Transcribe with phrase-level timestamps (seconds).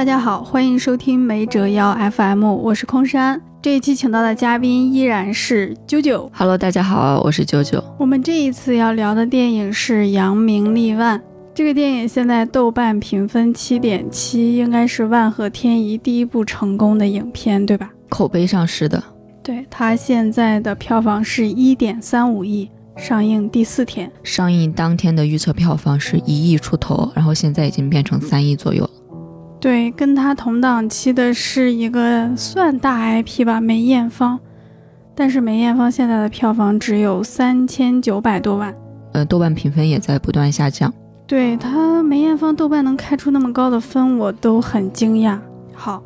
[0.00, 3.38] 大家好，欢迎收听没折腰 FM，我是空山。
[3.60, 6.26] 这一期请到的嘉宾依然是啾啾。
[6.32, 7.84] Hello，大家好，我是啾啾。
[7.98, 11.18] 我们这一次要聊的电影是《扬名立万》。
[11.54, 17.90] 这个电影现在豆瓣评分七点七，应该是万和天宜第一部成功的影片，对吧？
[18.08, 19.04] 口碑上是的，
[19.42, 24.10] 对，它现在的票房是一点三五亿，上映第四天。
[24.22, 28.88] 上映当天的预测票房是一亿出头，然后现在已经变成三亿左右。
[29.60, 34.40] 对，跟他同档期的是一个算大 IP 吧，梅艳芳，
[35.14, 38.74] 但是梅艳芳现在的票房只有三千九百多万。
[39.12, 40.90] 呃，豆瓣评分也在不断下降。
[41.26, 45.38] 对他，梅艳芳豆瓣能开出那么高的分，我都很惊讶。
[45.74, 46.02] 好，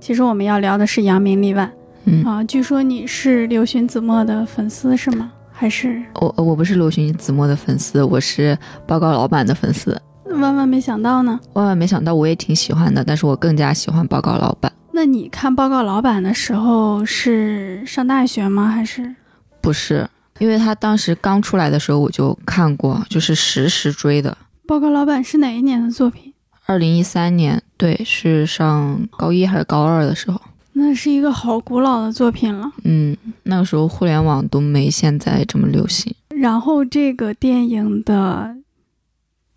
[0.00, 1.68] 其实我们要聊的是《扬名立万》
[2.06, 5.30] 嗯，啊，据说你是刘询子墨的粉丝是吗？
[5.52, 9.96] 还是我我不是刘巡子墨的粉丝，我是报告老板的粉丝。
[10.34, 11.38] 万万没想到呢？
[11.54, 14.70] 万万没想到，我也挺喜欢的，但是我更加喜欢报告老板。
[14.92, 18.66] 那你看《报告老板》的时候是上大学吗？
[18.68, 19.14] 还是
[19.60, 24.30] 不是，因为他当时刚出来的时候我就看过，就是实时追的。
[24.68, 26.32] 《报告老板》是哪一年的作品？
[26.66, 30.40] 二零一三年，对，是上高一还是高二的时候。
[30.72, 32.70] 那是一个好古老的作品了。
[32.84, 36.14] 嗯，那个时候互联网都没现在这么流行。
[36.28, 38.55] 然后这个电影的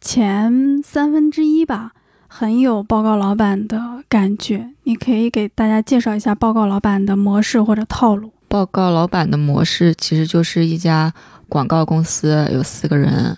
[0.02, 1.92] 前三分之一吧，
[2.28, 4.74] 很有报告老板的感觉。
[4.84, 8.32] 你可以给大家介绍一下报告老板的模式或者套路。
[8.48, 11.14] 报告老板的模式其实就是一家
[11.48, 13.38] 广告公司，有四个人，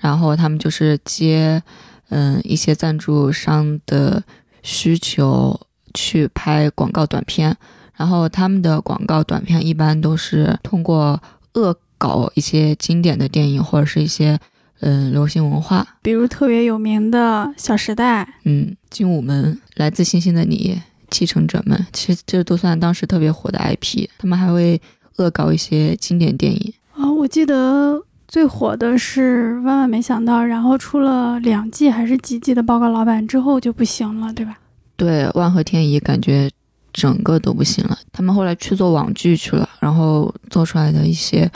[0.00, 1.62] 然后他们就是接
[2.10, 4.22] 嗯一些赞助商的
[4.62, 5.58] 需求
[5.94, 7.56] 去拍广告短片，
[7.94, 11.22] 然后他们的广告短片一般都是通过
[11.54, 14.38] 恶搞一些经典的电影或者是一些
[14.82, 24.08] 嗯流行文化，比如特别有名的《小时代》，嗯，精武门、来自星星的你、继承者们，其实这都算当时特别火的 IP。
[24.18, 24.80] 他们还会
[25.16, 26.74] 恶搞一些经典电影。
[26.94, 34.58] 啊、我记得最火的是《万万没想到》，然后出了两季还是几季的《报告老板》之后就不行了，对吧？
[34.96, 36.50] 对，万和天宜感觉
[36.92, 37.96] 整个都不行了。
[38.12, 41.50] 他们后来去做网剧去了，然后做出来的一些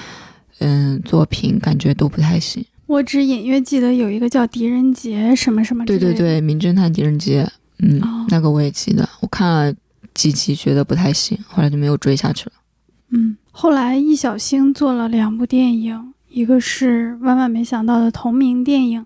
[0.60, 2.64] 嗯作品感觉都不太行。
[2.86, 5.84] 我只隐约记得有一个叫《狄仁杰》什么什么。
[5.84, 7.48] 对对对，名侦探狄仁杰，
[7.80, 9.74] 嗯，哦那个我也记得，我看了
[10.14, 12.52] 几集觉得不太行，后来就没有追下去了。
[13.10, 19.04] 嗯，后来易小星做了两部电影，一个是《万万没想到》的同名电影，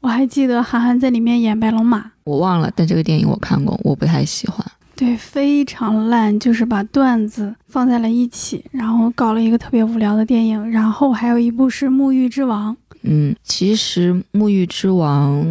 [0.00, 4.64] 我还记得韩寒在里面演白龙马，我忘了，但这个电影我看过，我不太喜欢。
[4.94, 10.70] 对，非常烂，就是把段子放在了一起，然后搞了一个特别无聊的电影。
[10.70, 15.44] 然后还有一部是《沐浴之王》，嗯，其实《沐浴之王》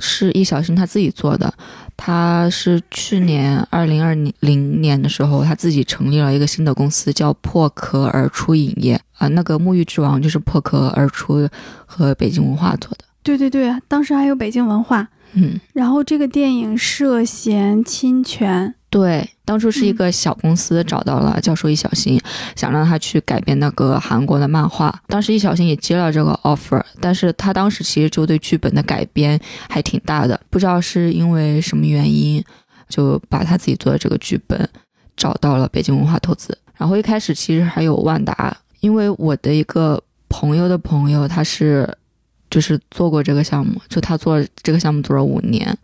[0.00, 1.52] 是易小星他自己做的，
[1.96, 11.48] 他是去年二零二零年的时候，他自己成立了一个新的公司，叫破壳而出影业啊、那个《沐浴之王》就是破壳而出
[11.86, 13.04] 和北京文化做的。
[13.22, 15.08] 对对对，当时还有北京文化。
[15.36, 22.16] 嗯，然后这个电影涉嫌侵权，对，当初是一个小公司找到了教授易小星，
[22.54, 25.02] 想让他去改编那个韩国的漫画。
[25.08, 29.36] 当时易小星也接了这个 offer，但是他当时其实就对剧本的改编
[29.68, 32.40] 还挺大的，不知道是因为什么原因，
[32.88, 34.68] 就把他自己做的这个剧本
[35.16, 36.56] 找到了北京文化投资。
[36.76, 41.92] 然后一开始其实还有万达，因为我的一个朋友的朋友他是
[42.48, 45.76] 就是做过这个项目，就他做这个项目做了五年，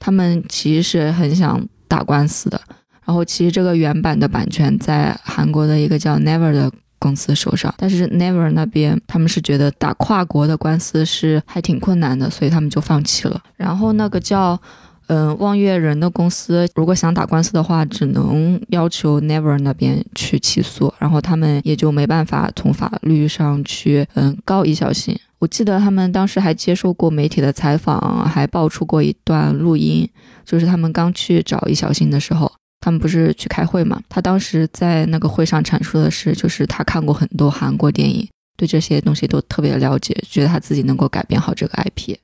[0.00, 2.60] 他们其实是很想打官司的。
[3.04, 13.40] 然后其实这个原版的版权在韩国的一个叫 Never 的公司手上，但是 Never 那边他们是觉得打跨国的官司是还挺困难的，所以他们就放弃了。
[13.56, 14.60] 然后那个叫
[15.06, 25.18] 嗯望月人的公司，如果想打官司的话，只能要求 Never 那边去起诉，然后他们也就没办法从法律上去嗯告易小星。
[25.38, 30.08] 我记得他们当时还接受过媒体的采访，还爆出过一段录音，
[30.44, 34.00] 就是他们刚去找易小星的时候，他们不是去开会嘛？
[34.08, 42.16] 他当时在那个会上阐述的是，就是他看过很多韩国电影，对这些东西都特别了解，觉得他自己能够改变好这个 IP。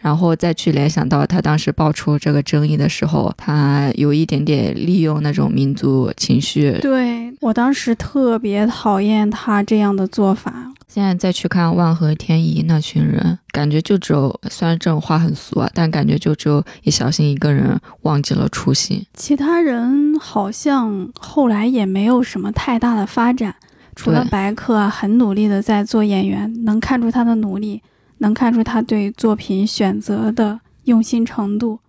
[0.00, 6.78] 然后再去联想到他当时爆出这个争议的时候，他有一点点利用那种民族情绪。
[6.80, 10.72] 对我当时特别讨厌他这样的做法。
[10.88, 19.06] 现在再去看万和天宜那群人，感觉就只有虽然这种话很俗啊，但感觉就只有易小星一个人忘记了初心。
[19.14, 23.54] 其他人好像后来也没有什么太大的发展，
[23.94, 27.80] 除了白客啊，很努力的在做演员，能看出他的努力，
[28.20, 31.80] 能看出他对作品选择的用心程度。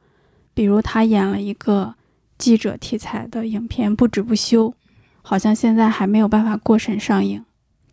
[0.54, 1.96] 比如他演了一个
[2.38, 4.70] 记者题材的影片《不止不休》，
[5.22, 7.42] 好像现在还没有办法过审上映。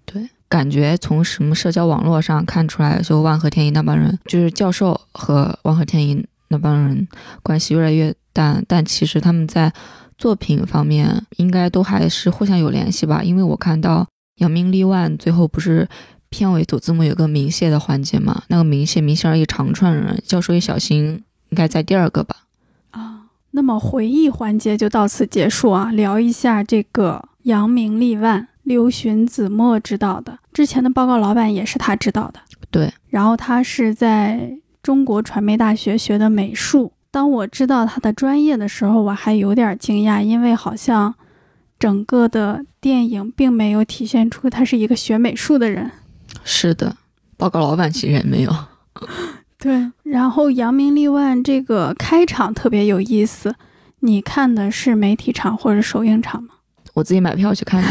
[0.05, 7.07] 对，感觉从什么社交网络上看出来，就万和天一那帮人，就是教授和万和天一那帮人
[7.45, 9.73] 关系越来越淡，但其实他们在
[10.17, 13.23] 作品方面应该都还是互相有联系吧？
[13.23, 14.05] 因为我看到
[14.39, 15.89] 扬名立万最后不是
[16.31, 18.43] 片尾组字幕有个鸣谢的环节嘛？
[18.49, 22.37] 那个鸣谢鸣谢了一长串人，教授一小心应该在第二个吧？
[22.91, 28.49] 啊，那么回忆环节就到此结束啊，聊一下这个扬名立万。
[28.65, 32.39] 刘询子墨指导的，之前的报告老板也是他指导的。
[32.71, 36.93] 对，然后他是在中国传媒大学学的美术。
[37.11, 41.15] 当我知道他的专业的时候，我还有点惊讶，因为好像
[41.79, 45.91] 整个的电影并没有体现出他是一个学美术的人。
[46.45, 46.97] 是的，
[47.37, 48.55] 报告老板其实也没有。
[49.59, 53.55] 对，然后扬名立万这个开场特别有意思。
[54.01, 56.51] 你看的是媒体场或者首映场吗？
[56.95, 57.89] 我自己买票去看的。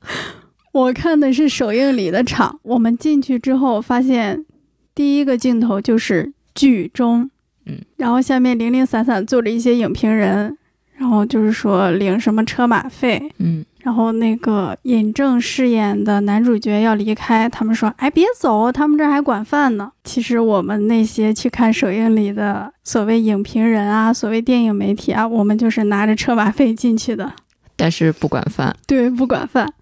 [0.72, 4.46] 我看的是首映礼的场，我们进去之后发现，
[4.94, 7.30] 第一个镜头就是剧中，
[7.66, 10.56] 嗯，然后下面零零散散坐着一些影评人，
[10.94, 19.90] 然后就是说领什么车马费，嗯，然后那个尹正饰演的男主角要离开，他们说，哎，别走，他们这还管饭呢。
[20.04, 27.32] 其实我们那些去看首映礼的所谓影评人啊，所谓电影媒体啊，我们就是拿着车马费进去的。
[27.76, 29.72] 但是不管饭，对，不管饭，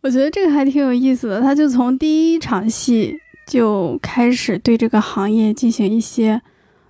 [0.00, 1.40] 我觉得这个还挺有意思的。
[1.40, 6.40] 他就从第一场戏就开始对这个行业进行一些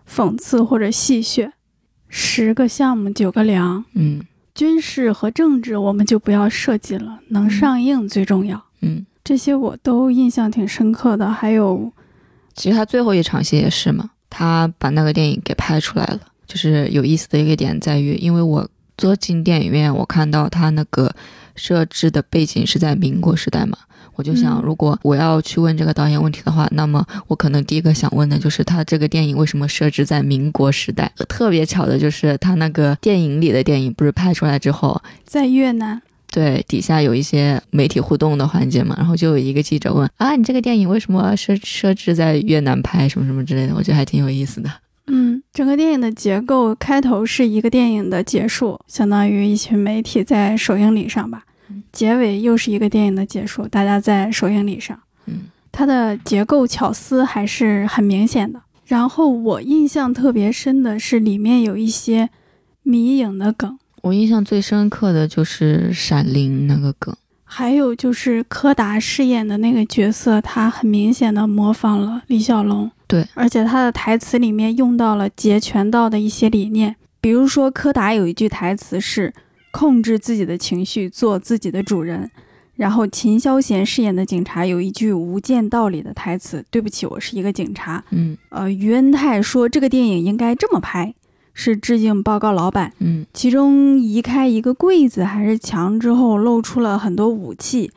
[0.08, 1.50] 讽刺或者戏谑。
[2.14, 4.20] 十个项目九个凉，嗯，
[4.54, 8.62] 军事和政治我们就不要设计了，能上映最重要。
[8.80, 11.30] 嗯，这些我都印象挺深刻的。
[11.30, 11.92] 还有，
[12.54, 16.20] 其实他最后一场戏也是嘛，他把那个电影给拍出来了。
[16.46, 18.68] 就是有意思的一个点在于，因为我。
[19.02, 21.12] 坐进电影院，我看到他那个
[21.56, 23.76] 设置的背景是在民国时代嘛，
[24.14, 31.10] 我就想，如果我要去问这个导演问题的话，那么我可能第一个想问的就是他这个电影为什么设置在民国时代？
[31.28, 36.00] 特别巧的就是他那个电影里的电影不是拍出来之后，在越南，
[36.30, 44.70] 对，底下有一些媒体互动的环节嘛，然后就有一个记者问啊，你这个电影为什么设设置在越南拍，什么什么之类的，我觉得还挺有意思的。
[45.06, 51.44] 嗯，整个电影的结构，开头是一个电影的结束，相当于一群媒体在首映礼上吧。
[51.90, 54.98] 结尾又是一个电影的结束，大家在首映礼上。
[55.26, 55.40] 嗯，
[55.70, 58.60] 它的结构巧思还是很明显的。
[58.84, 62.28] 然后我印象特别深的是里面有一些
[62.82, 67.14] 迷影的梗，我印象最深刻的就是《闪灵》那个梗，
[67.44, 72.90] 还有就是柯达饰演的那个角色，他很明显的模仿了李小龙。
[73.12, 79.34] 对，而且他的台词里面用到了截拳道的一些理念，比如说柯达有一句台词是
[79.70, 82.30] “控制自己的情绪，做自己的主人”，
[82.76, 91.14] 然后秦霄贤饰演的警察有一句无间道里的台词：“对不起，我是一个警察。”嗯，呃，于恩泰说这个电影应该这么拍，
[91.52, 92.94] 是致敬报告老板。
[93.00, 97.90] 嗯，其中移开一个柜子还是墙之后，露出了很多武器，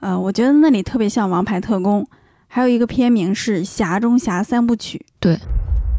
[0.00, 2.02] 呃，我觉得那里特别像《王牌特工》。
[2.52, 4.98] 还有一个片名是《侠中侠三部曲》。
[5.20, 5.38] 对，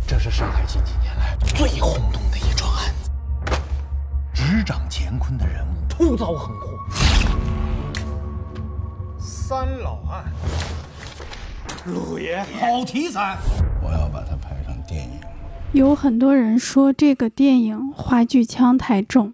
[0.05, 3.09] 这是上海近几年来最轰动的一桩案子。
[4.33, 6.77] 执掌乾坤的人物突遭横祸，
[9.17, 10.25] 三老案。
[11.85, 13.37] 陆爷，好题材！
[13.81, 15.21] 我要把它拍成电影。
[15.71, 19.33] 有很多人说这个电影话剧腔太重，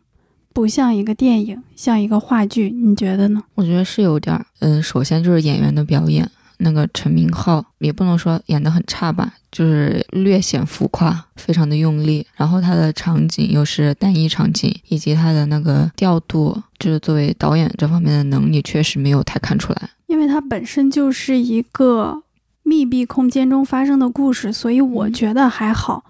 [0.53, 2.69] 不像一个电影，像一个话剧。
[2.69, 3.41] 你觉得呢？
[3.55, 4.45] 我觉得是有点儿。
[4.59, 6.29] 嗯，首先就是演员的表演。
[6.57, 12.25] 那个陈明昊也不能说演得很差吧，就是略显浮夸，非常的用力。
[12.35, 19.89] 然后他的场景又是单一场景，以及他的那个调度，就是作为导演这方面的能力，确实没有太看出来。
[20.07, 22.23] 因为它本身就是一个
[22.63, 26.05] 密闭空间中发生的故事，所以我觉得还好。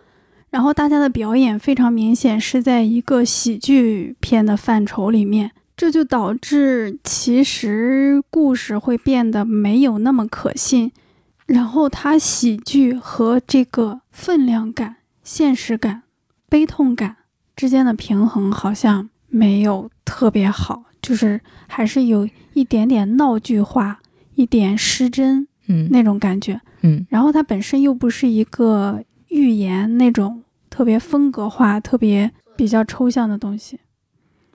[0.49, 5.51] 然后大家的表演非常明显是在一个喜剧片的范畴里面。
[5.77, 10.91] 这就导致其实故事会变得没有那么可信，
[11.45, 16.01] 然后它喜剧和这个分量感、现实感、
[16.49, 17.17] 悲痛感
[17.55, 23.99] 之间的平衡好像没有特别好，就是还是有一点点闹剧化、
[24.33, 27.05] 一点失真，嗯，那种感觉，嗯。
[27.07, 30.41] 然后它本身又不是一个寓言那种
[30.71, 33.79] 特别风格化、特别比较抽象的东西，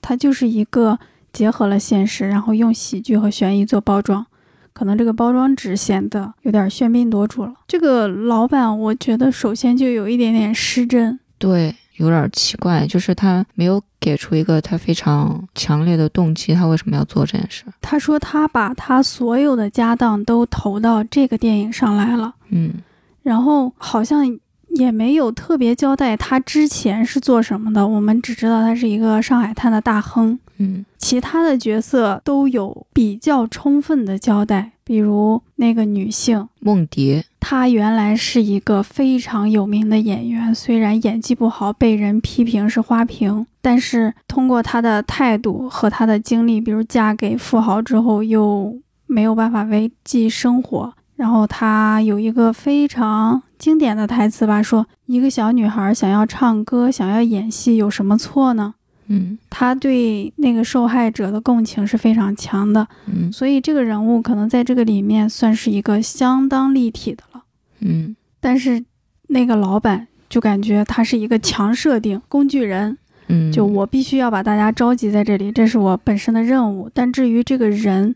[0.01, 0.99] 它就是一个。
[1.33, 4.27] 结合了现实，然后用喜剧和悬疑做包装，
[4.73, 7.55] 可能这个包装纸显得有点喧宾夺主了。
[7.67, 17.65] 这个老板，我觉得首先就有一点点失真，对，有点奇怪，就是他没有给出一个他非常强烈的动机，他为什么要做这件事？
[17.81, 22.75] 他说他把他所有的家当都投到这个电影上来了，嗯
[23.23, 24.27] 然后好像
[24.71, 30.39] 也没有特别交代他之前是做什么的，我们只知道他是一个上海滩的大亨。
[30.63, 30.85] 嗯。
[30.99, 58.75] 其他的角色都有比较充分的交代，比如那个女性，梦蝶，她原来是一个非常有名的演员，虽然演技不好，被人批评是花瓶，但是通过她的态度和她的经历，比如嫁给富豪之后又没有办法维系生活，然后她有一个非常经典的台词吧，说一个小女孩想要唱歌，想要演戏，有什么错呢？
[59.13, 67.43] 嗯他对那个受害者的共情是非常强的，嗯所以这个人物可能在这个里面算是一个相当立体的了。
[67.81, 68.83] 嗯但是
[69.29, 72.97] 那个老板就感觉他是一个强设定工具人，
[73.29, 76.91] 嗯，就我必须要把大家召集在这里，这是我本身的任务。
[76.93, 78.15] 但至于这个人，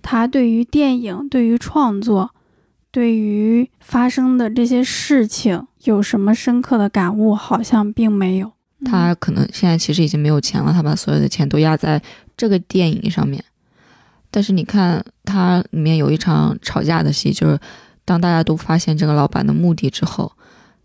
[0.00, 2.30] 他对于电影、对于创作、
[2.90, 8.52] 对于发生的这些事情有什么深刻的感悟，好像并没有。
[8.84, 12.00] 他可能现在其实已经没有钱了，他把所有的钱都压在
[12.36, 13.42] 这个电影上面。
[14.30, 17.58] 但是你看，它里面有一场吵架的戏，就是
[18.04, 20.30] 当大家都发现这个老板的目的之后，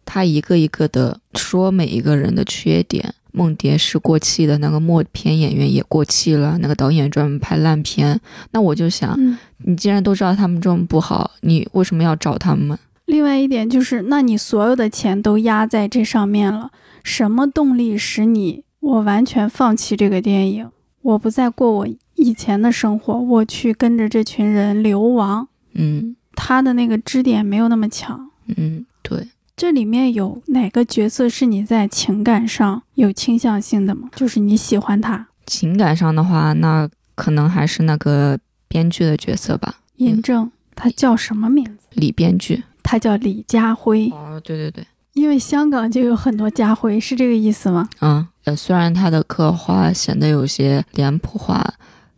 [0.06, 3.14] 他一个一个的说每一个人的缺点。
[3.36, 8.20] 梦蝶是过气的，那个默片演员也过气了，那个导演专门拍烂片。
[8.52, 12.78] 那我就想，嗯，你既然都知道他们这么不好，你为什么要找他们？
[13.06, 16.72] 另外一点就是，那你所有的钱都压在这上面了，
[17.04, 20.70] 什么动力使你我完全放弃这个电影？
[21.02, 25.48] 我不再过我以前的生活，我去跟着这群人流亡。
[25.74, 28.30] 嗯他的那个支点没有那么强。
[28.58, 34.10] 嗯，对，这里面有哪个角色是你在情感上有倾向性的吗？
[34.16, 41.88] 就是你喜欢他，情感上的话，那可能还是那个编剧的角色吧，尹正，他叫什么名字？
[41.92, 42.64] 李编剧。
[42.94, 47.90] 他叫李家辉，哦，对对对，因为香港就有很多家辉，是这个意思吗？
[48.02, 51.74] 嗯，呃，虽然他的刻画显得有些脸谱化，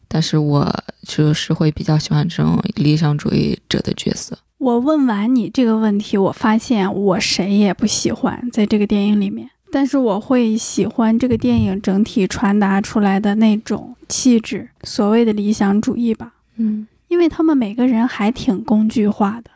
[0.09, 0.69] 但是我
[1.07, 4.37] 就是会比较喜欢这种理想主义者的角色。
[4.57, 16.33] 我问完你这个问题，我发现我谁也不喜欢在这个电影里面，但是我会喜欢这个电影整体传达出来的那种气质，所谓的理想主义吧。
[16.57, 19.51] 嗯因为他们每个人还挺工具化的，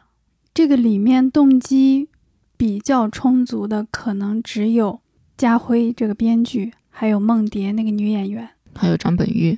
[0.60, 2.10] 这个里面动机
[2.58, 5.00] 比较充足的，可能只有
[5.38, 8.50] 家辉这个编剧，还有梦蝶那个女演员。
[8.76, 9.58] 还有张本煜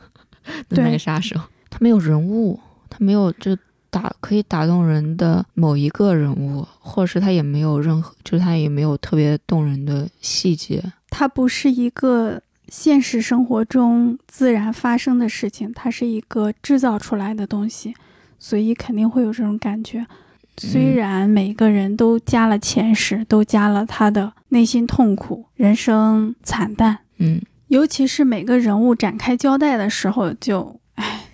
[0.68, 3.56] 那个杀手，他没有人物，他没有就
[3.88, 10.92] 打可以打动人的某一个人物，或者是他也没有任何，就是他也没有特别动人的细节。
[11.08, 17.94] 它不是一个现实生活中自然发生的事情，它是一个制造出来的东西，
[18.38, 20.06] 所以肯定会有这种感觉。
[20.56, 31.26] 虽然每个人都加了前十，都加了他的内心痛苦、人生惨淡，嗯尤其是每个人物展开交代的时候就，唉，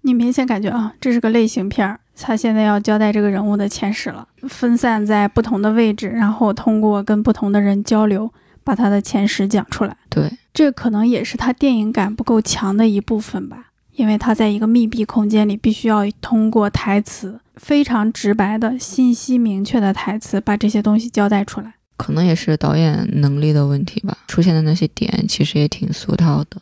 [0.00, 2.00] 你明显感觉啊，这是个类型片儿。
[2.16, 8.32] 他现在要交代这个人物的前十了，分散在不同的位置，然后通过跟不同的人交流，
[8.64, 9.96] 把他的前十讲出来。
[10.08, 21.74] 对，这可能也是他电影感不够强的一部分吧，因为他在一个密闭空间里，必须要通过台词非常直白的、信息明确的台词，把这些东西交代出来。
[21.96, 24.16] 可能也是导演能力的问题吧。
[24.26, 26.60] 出现的那些点其实也挺俗套的。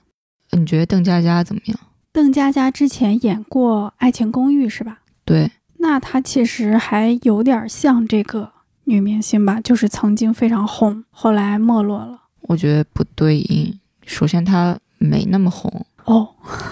[0.51, 1.79] 你觉得邓家佳怎么样？
[2.13, 4.99] 邓家佳之前演过《爱情公寓》是吧？
[5.25, 8.51] 对，那她其实还有点像这个
[8.85, 12.23] 女明星吧，就是曾经非常红，后来没落了。
[12.43, 13.79] 我觉得不对应。
[14.05, 15.87] 首先，她没那么红。
[16.05, 16.29] 哦，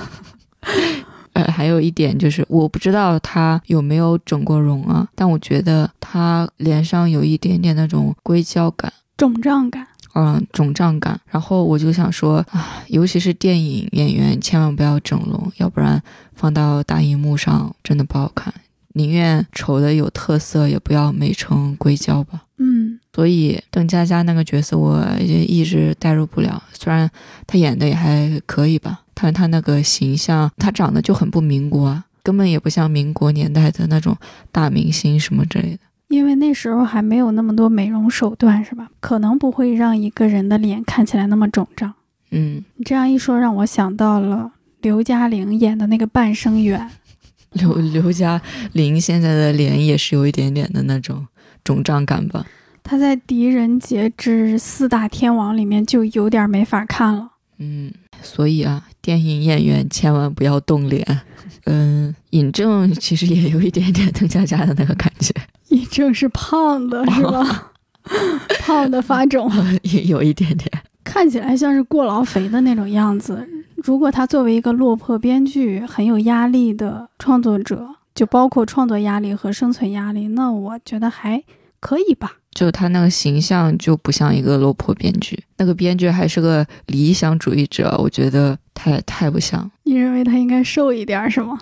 [1.35, 8.93] 呃，还有一点就是，我不知道她有没有整过容啊，但我觉得她脸上有一点点那种硅胶感。
[9.17, 9.87] 肿胀感。
[10.15, 16.03] 嗯，肿胀感，然后我就想说啊，尤其是电影演员，千万不要整容，要不然
[16.35, 18.53] 放到大荧幕上真的不好看。
[18.95, 22.43] 宁愿丑的有特色，也不要美成硅胶吧。
[22.57, 27.09] 嗯，所以邓家佳那个角色我也一直代入不了，虽然
[27.47, 34.17] 她演的也还可以吧，但是她那个形象，他长得就很不民国啊，根本也不像民国年代的那种
[34.53, 35.79] 大明星什么之类的。
[36.07, 38.89] 因为那时候还没有那么多美容手段，是吧？
[39.01, 41.93] 可能不会让一个人的脸看起来那么肿胀。
[42.31, 46.81] 嗯，你这样一说，让我想到了刘嘉玲演的那个《半生缘》。
[47.59, 48.41] 刘刘嘉
[48.73, 51.27] 玲现在的脸也是有一点点的那种
[51.65, 52.47] 肿胀感吧。
[52.83, 57.33] 她在《狄仁杰之四大天王》里面就有点没法看了。
[57.59, 61.05] 嗯，所以啊，电影演员千万不要动脸。
[61.67, 65.35] 嗯，尹正其实也有一点点邓家佳的那个感觉，
[65.69, 67.73] 尹正是胖的，是吧？
[68.61, 69.51] 胖的发肿，
[69.83, 70.71] 也有一点点，
[71.05, 73.47] 看起来像是过劳肥的那种样子。
[73.77, 81.45] 如果他作为一个落魄编剧，很有压力的创作者，就包括创作压力和生存压力，那我觉得还
[81.81, 82.39] 可以吧。
[82.59, 89.71] 就他那个形象就不像一个落魄编剧，那个编剧还是个理想主义者，我觉得太太不像。
[89.85, 91.57] 你认为他应该瘦一点是吗？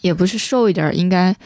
[0.00, 1.36] 也不是瘦一点，应该，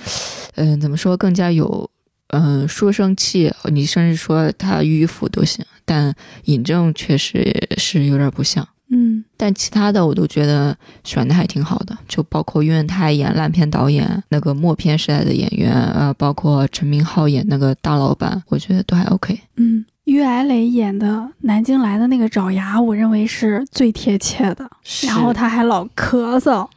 [0.54, 1.90] 嗯，怎么说更加有，
[2.28, 3.52] 嗯，书生气。
[3.72, 8.68] 你甚至说他迂腐都行，但尹正确实是有点不像。
[8.88, 19.36] 嗯，但其他的我都觉得选的还挺好的，就包括岳文泰演烂片导演那个默片时代的演员，呃，包括陈明昊演那个大老板，我觉得都还 OK。
[19.56, 24.70] 嗯，于艾磊演的南京来的那个爪牙，我认为是最贴切的。
[25.08, 26.68] 然后他还老咳嗽，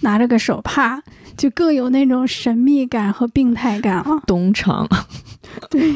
[0.00, 1.00] 拿着个手帕，
[1.38, 4.20] 就更有那种神秘感和病态感了。
[4.28, 4.86] 东厂，
[5.70, 5.90] 对，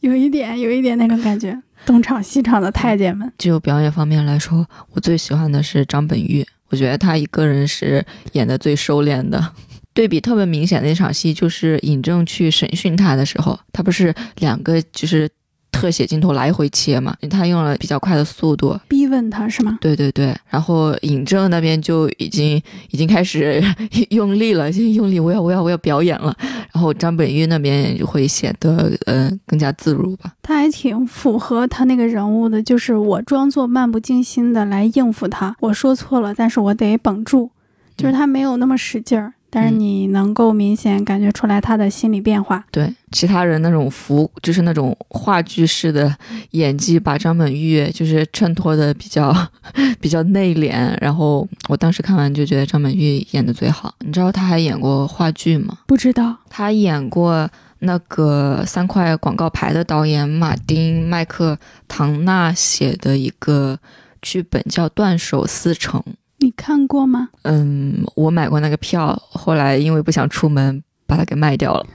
[0.00, 1.58] 有一点，有一点那种感觉。
[1.86, 6.44] 东厂西厂的太监们，就表演方面来说，我最喜欢的是张本煜。
[6.68, 9.52] 我觉得他一个人是演的最收敛的。
[9.94, 15.30] 对比特别明显的一场戏，就是尹正去审讯他的时候，他不是两个就是。
[15.76, 19.78] 特写镜头来回切嘛，他用了比较快的速度逼问他是吗？
[19.80, 23.62] 对对对，然后尹正那边就已经 已经开始
[24.10, 26.34] 用力了，就用力，我要我要我要表演了。
[26.72, 30.32] 然后张本煜那边就会显得嗯更加自如吧。
[30.42, 37.50] 他还挺符合他那个人物的，就是我装作漫不经心的来应付他，我说错了，但是我得绷住，
[37.96, 39.32] 就是他没有那么使劲儿。
[39.48, 42.64] 但是你能够明显感觉出来他的心理变化。
[42.70, 46.14] 对其他人那种浮，就是那种话剧式的
[46.50, 49.34] 演技，把张本煜就是衬托的比较
[50.00, 50.96] 比较内敛。
[51.00, 53.94] 然后我当时看完就觉得张本煜演的最好。
[54.00, 55.78] 你知道他还演过话剧吗？
[55.86, 56.36] 不知道。
[56.50, 57.48] 他演过
[57.80, 63.78] 那个三块广告牌的导演马丁麦克唐纳写的一个
[64.20, 66.00] 剧本，叫《断手思成》。
[66.38, 67.30] 你看过吗？
[67.42, 71.86] 嗯，我买过那个票，后来因为不想出门，把它给卖掉了。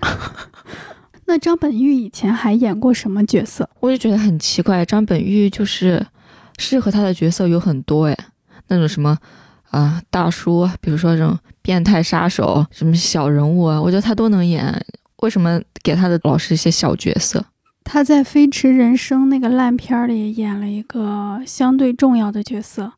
[1.25, 3.69] 那张本煜以前还演过什么角色？
[3.79, 6.05] 我就觉得很奇怪，张本煜就是
[6.57, 8.17] 适合他的角色有很多哎，
[8.67, 9.17] 那种什么
[9.69, 14.73] 啊大叔，比如说这种变态杀手，什么小人物啊，我觉得他都能演。
[15.21, 17.45] 为什么给他的老是一些小角色？
[17.83, 22.93] 他在《飞驰人生》那个烂片里演了一个相对重要的角色。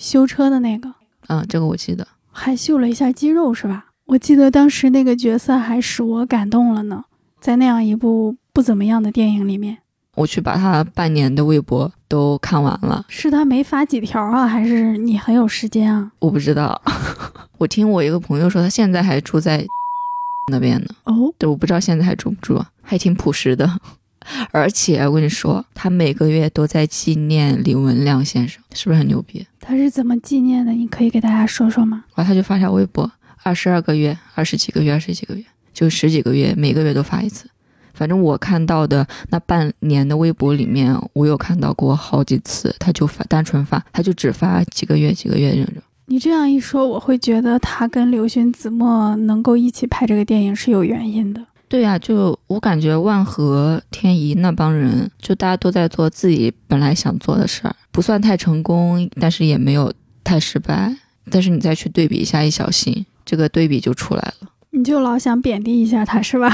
[0.00, 0.90] 修车的那个，
[1.28, 3.84] 嗯，这个我记得，还秀了一下肌肉，是吧？
[4.06, 7.04] 我记得当时那个角色还使我感动了呢，
[7.38, 9.76] 在那样一部不怎么样的电影里面，
[10.14, 13.04] 我去把他半年的微博都看完了。
[13.08, 16.10] 是他没发几条啊，还是你很有时间啊？
[16.18, 16.80] 我不知道，
[17.58, 19.66] 我听我一个朋友说，他现在还住在
[20.50, 20.86] 那边呢。
[21.04, 23.70] 哦，对，我不知道现在还住不住，还挺朴实的。
[24.50, 29.46] 而且我跟你说，他每个月都在纪念李文亮先生，是不是很牛逼？
[29.70, 30.72] 他是怎么纪念的？
[30.72, 32.02] 你可以给大家说说吗？
[32.16, 33.08] 然后他就发条微博，
[33.44, 37.48] 二十二个月、二十几个月、二十几个月，就十几个月，每个月都发一次。
[37.94, 45.80] 反正我看到的那半年的微博里面，我有看到过好几次，他就发单纯发，他就只发几个月、几个月那种。
[46.06, 51.40] 你这样一说，我会觉得他跟刘勋子墨能够一起拍这个电影是有原因的。
[51.70, 59.92] 对呀，就我感觉万和天怡那帮人，就大家都在做自己本来想做的事儿，不算太成功，但是也没有
[60.24, 60.92] 太失败。
[61.30, 64.50] 但是你再去对比一下易小星，这个对比就出来了。
[64.70, 66.52] 你就老想贬低一下他，是吧？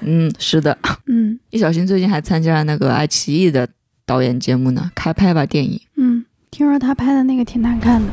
[0.00, 0.76] 嗯，是的。
[1.06, 3.68] 嗯，易小星最近还参加了那个爱奇艺的
[4.04, 5.80] 导演节目呢，开拍吧电影。
[5.94, 8.08] 嗯，听说他拍的那个挺难看的。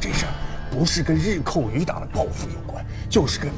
[0.00, 0.32] 这事儿
[0.70, 3.50] 不是跟日寇余党的报复有关，就是跟……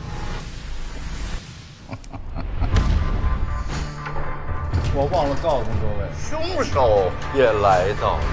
[4.92, 8.24] 我忘了告诉各位，凶手也来到了。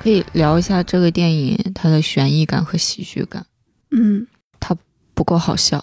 [0.00, 3.46] 可以聊一下这个电影它的悬疑感和喜剧感。
[3.90, 4.26] 嗯，
[4.58, 4.76] 它
[5.14, 5.82] 不够好笑，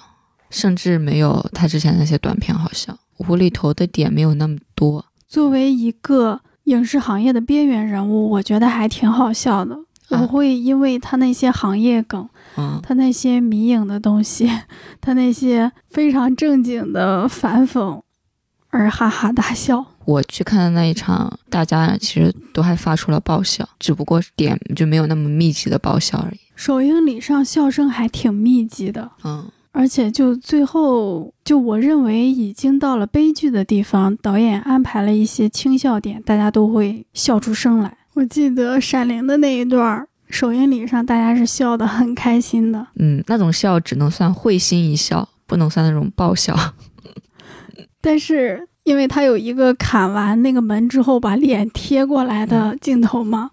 [0.49, 5.05] 甚至没有他之前那些短片好笑，无厘头的点没有那么多。
[5.27, 9.77] 作为一个影视行业的边缘人物，我觉得还挺好笑的。
[10.09, 14.51] 我会因为他那些行业梗，嗯，他那些迷影的东西，
[15.01, 18.01] 他那些非常正经的反讽。
[18.75, 19.85] 而哈哈大笑。
[20.03, 26.39] 我去看的那一场，大家其实都还发出了爆笑，只不过点就没有那么密集的爆笑而已。
[26.55, 37.97] 首映礼上笑声还挺密集的，嗯，而且就最后，就我认为已经到了悲剧的地方，导演安排了一些轻笑点，大家都会笑出声来。
[38.13, 42.87] 我记得《闪灵》的那一段首映礼上，大家是笑得很开心的。
[42.95, 46.55] 嗯，那种笑只能算会心一笑，不能算那种爆笑。
[48.05, 53.49] 但是，因为他有一个砍完那个门之后把脸贴过来的镜头嘛，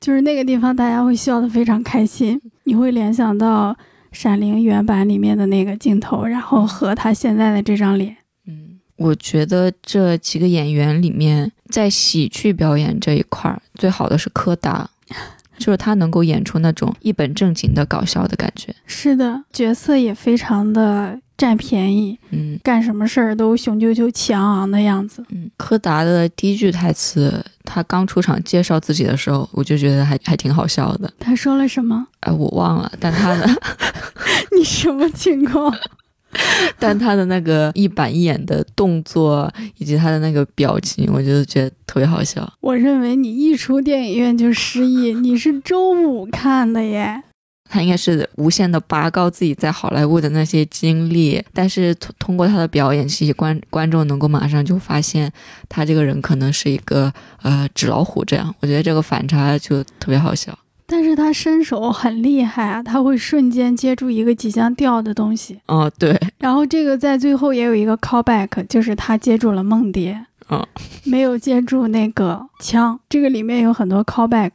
[0.00, 2.40] 就是那个地方大家会笑得非常开心。
[2.62, 3.72] 你会联想到
[4.12, 8.16] 《闪灵》原版里面的那个镜头，然后和他现在的这张脸。
[8.46, 14.88] 嗯，我觉得这几个演员里面，在喜剧表演这一块儿，最好的是柯达，
[15.58, 18.72] 就是他能够演出那种一本正经的搞笑的感觉。
[18.86, 21.20] 是的，角色也非常的。
[21.36, 25.24] 占便宜，嗯干什么事儿都雄赳赳气昂昂的样子。
[25.30, 31.12] 嗯，柯达的第一句台词，他刚出场介绍自己的时候，我就觉得还还挺好笑的。
[31.18, 32.06] 他说了什么？
[32.20, 33.48] 哎，我忘了，但他的
[34.56, 35.74] 你什么情况？
[36.78, 42.46] 但他的那个一板一眼的动作以及他的那个表情，我就觉得特别好笑。
[42.60, 47.22] 我认为你一出电影院就失忆，你是周五看的耶。
[47.68, 55.30] 他应该是无限的拔高自己在好莱坞的那些经历，但是通通过他的表演，其实观观众能够马上就发现
[55.68, 58.54] 他这个人可能是一个呃纸老虎这样。
[58.60, 60.56] 我觉得这个反差就特别好笑。
[60.88, 65.58] 但是他身手很厉害啊，他会瞬间接住一个即将掉的东西。
[65.66, 66.16] 哦，对。
[66.38, 70.64] 然后这个在最后也有一个 callback，就是他接住了梦蝶，嗯，
[71.02, 73.00] 没有接住那个枪。
[73.08, 74.52] 这个里面有很多 callback。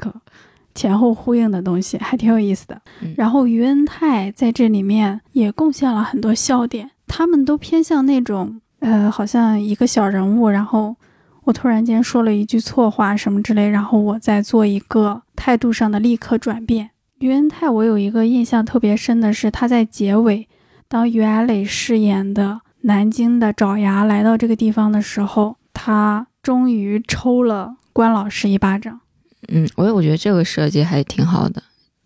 [0.73, 2.81] 前后呼应的东西还挺有意思的。
[3.15, 10.95] 然后于恩泰在这里面也贡献了很多笑点，他们都偏向那种呃，好像一个小人物，然后
[11.43, 16.91] 我突然间说了一句错话什么之类，然后我再做一个态度上的立刻转变。
[17.19, 20.47] 于恩泰，我有一个印象特别深的是他在结尾，
[20.87, 29.01] 当于艾磊饰演的南京的爪牙来到这个地方的时候，他终于抽了关老师一巴掌。
[29.47, 31.61] 嗯，我我觉得这个设计还挺好的。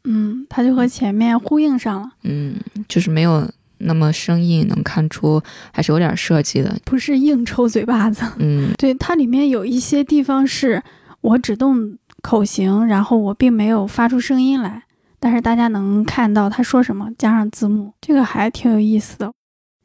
[0.05, 2.11] 嗯，它就和前面呼应上了。
[2.23, 2.55] 嗯，
[2.87, 5.41] 就是没有那么生硬，能看出
[5.73, 8.23] 还是有点设计的，不是硬抽嘴巴子。
[8.37, 10.81] 嗯， 对，它里面有一些地方是
[11.21, 14.83] 我只动口型，然后我并没有发出声音来，
[15.19, 19.31] 但是大家能看到他说什么，加上字幕，这个还挺有意思的。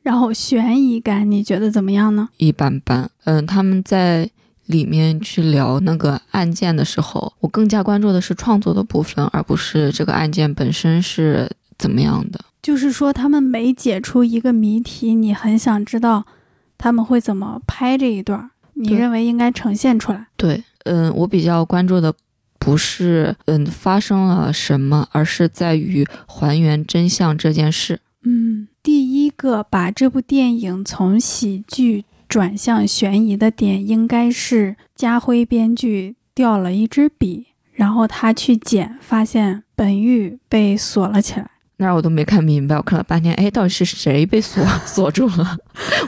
[0.03, 2.29] 然后悬疑感，你觉得怎么样呢？
[2.37, 3.11] 一般般。
[3.25, 4.31] 嗯，他们在。
[4.71, 12.41] 里面去聊那个案件的时候，我更加关注的是创作的部分，而不是这个案件本身是怎么样的。
[12.63, 16.25] 就是说，他们每解出一个谜题，你很想知道
[16.79, 20.27] 他们会怎么拍这一段，你认为应该呈现出来？
[20.37, 22.15] 对，嗯，我比较关注的
[22.59, 28.01] 不是嗯发生了什么，而是在于还原真相这件事。
[28.23, 32.05] 嗯，第一个把这部电影从喜剧。
[32.31, 41.51] 转向悬疑的点应该是家辉编剧掉了一支笔，然后他去捡，发现本玉被锁了起来。
[41.79, 45.59] 那我都没看明白，我看了半天，哎，到底是谁被锁 锁住了？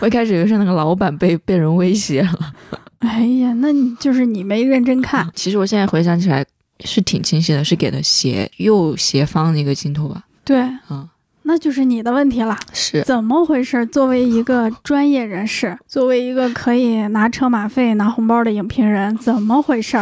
[0.00, 2.54] 我一开始以为是那个老板被被人威胁了。
[3.00, 5.28] 哎呀，那你就是你没认真看。
[5.34, 6.46] 其实我现在回想起来
[6.84, 10.22] 是挺清晰的，是给的斜右斜方的一个镜头吧？
[10.44, 11.08] 对，嗯。
[11.44, 13.84] 那就是你的问题了，是怎么回事？
[13.86, 19.98] 作为一个专业人士，作为一个可以拿车马费、拿红包的影评人，怎么回事？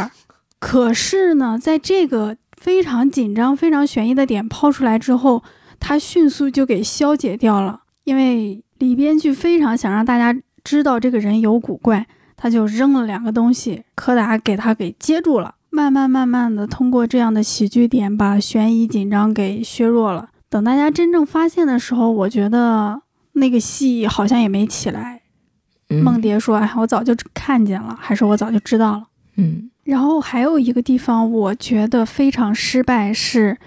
[0.58, 5.42] 可是呢，在这个非常紧张、非常悬疑的点抛出来之后，
[5.78, 7.80] 他迅速就给消解掉了。
[8.04, 15.54] 因为李编剧非常想让大家知道这个人有古怪，他就扔了两个东西，柯达给他给接住了。
[15.70, 20.28] 慢慢慢慢的，通过这样的喜剧点，把悬疑紧张给削弱了。
[20.50, 23.00] 等大家真正发现的时候，我觉得
[23.32, 25.22] 那个戏好像也没起来。
[25.88, 29.70] 梦蝶说：“哎，我早就看见了，还是我早就知道了。”嗯。
[29.84, 33.58] 然后还有一个地方，我觉得非常失败，是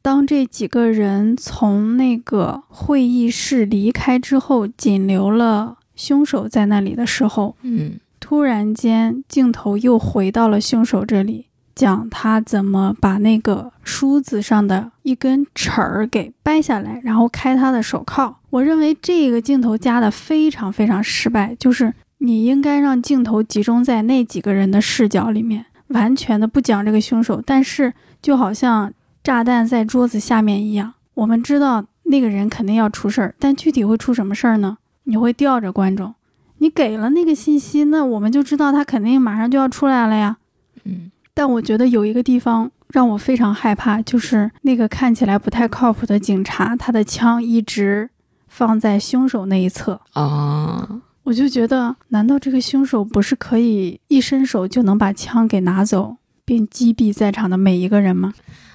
[0.00, 11.46] 当这几个人从那个会议室离开之后，仅留了凶手在那里的时候，嗯，突然间镜头又回到了凶手这里。
[11.74, 18.36] 讲他怎么把那个梳子上的一根齿儿给掰下来，然后开他的手铐。
[18.50, 28.92] 我认为这个镜头加的非常非常失败，就是你应该让镜头集中在那几个人的视角里面，完全的不讲这个凶手，但是就好像
[29.24, 34.76] 炸弹在桌子下面一样，我们知道那个人肯定要出事儿，但具体会出什么事儿呢？
[35.04, 36.14] 你会吊着观众，
[36.58, 40.36] 你给了那个信息，那我们就知道他肯定马上就要出来了呀。
[40.84, 41.10] 嗯。
[41.34, 48.10] 但我觉得有一个地方让我非常害怕，就是那个看起来不太靠谱的警察，他的枪一直
[48.48, 50.00] 放在凶手那一侧。
[50.12, 58.34] 啊，我就觉得，难道这个凶手不是可以一伸手就能把枪给拿走，并击毙在场的每一个人吗？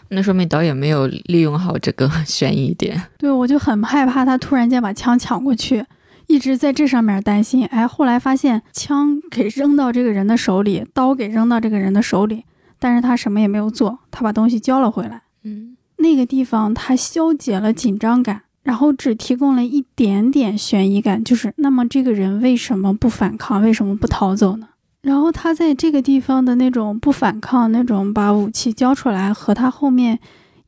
[0.09, 2.99] 那说明导演没有利用好这个 悬疑点。
[3.17, 5.85] 对，我就很害怕他突然间把枪抢过去，
[6.27, 7.65] 一直在这上面担心。
[7.65, 12.43] 哎，后来发现枪给扔到这个人的手里，刀给扔到这个人的手里，
[12.79, 15.23] 但是他什么也没有做，他把东西交了回来。
[15.43, 24.69] 嗯，那个地方他消解了紧张感，然后只提供了一点点悬疑感，就是那么这个人为什么不反抗，为什么不逃走呢？
[25.01, 30.19] 然后他在这个地方的那种不反抗，那种把武器交出来，和他后面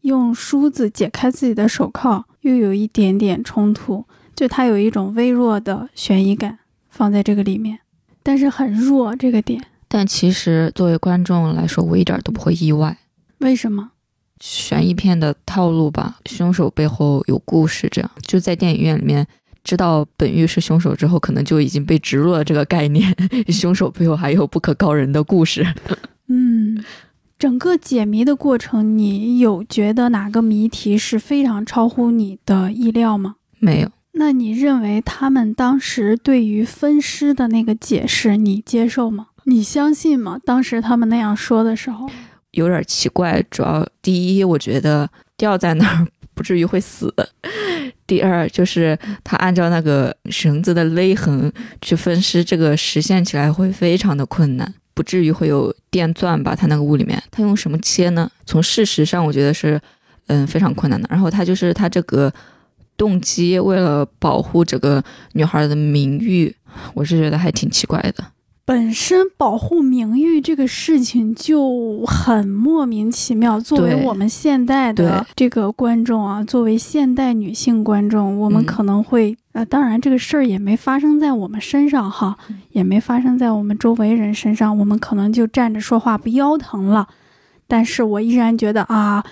[0.02, 4.06] 用梳子解开自己的手铐，又有一点点冲突，
[4.40, 7.78] 就它有一种微弱的悬疑感放在这个里面，
[8.24, 12.98] 但是很弱这个点，但其实作为观众来说，我一点都不会意外。
[13.40, 13.92] 为什么？
[14.40, 19.28] 悬疑片的套路吧，凶手背后有故事，这样就在电影院里面
[19.62, 23.14] 知道本玉是凶手之后，可能就已经被植入了这个概念，
[23.52, 25.68] 凶手背后还有不可告人的故事。
[26.32, 26.82] 嗯，
[27.38, 33.36] 整个解谜的过程，你有觉得哪个谜题是非常超乎你的意料吗？
[33.60, 39.28] 没有，那你认为他们当时对于分尸的那个解释，你接受吗？
[39.46, 40.40] 你相信吗？
[40.44, 42.10] 当时他们那样说的时候，
[42.52, 43.44] 有点奇怪。
[43.50, 47.08] 主要第一，我觉得掉在那儿不至于会死；
[48.06, 56.56] 第二，就是他按照那个绳子的勒痕去分尸，这个实现起来会非常的困难，不至于会有电钻吧？
[56.56, 58.30] 他那个屋里面，他用什么切呢？
[58.46, 59.80] 从事实上，我觉得是
[60.28, 61.08] 嗯非常困难的。
[61.12, 62.32] 然后他就是他这个
[63.00, 66.54] 动机，为了保护这个女孩的名誉，
[66.94, 68.26] 我是觉得还挺奇怪的。
[68.66, 73.60] 本身保护名誉这个事情就很莫名其妙。
[73.60, 82.38] 作为我们现代的这个观众啊，作为现代女性观众，我们嗯可能会、呃，当然这个事儿也没发生在我们身上哈，
[82.70, 87.08] 也没发生在我们周围人身上，我们可能就站着说话不腰疼了。
[87.68, 89.24] 但是我依然觉得啊，